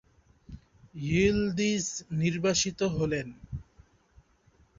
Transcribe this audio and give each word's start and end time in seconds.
য়ীলদিজ্ 1.03 1.87
নির্বাসিত 2.13 2.79
হলেন। 2.95 3.27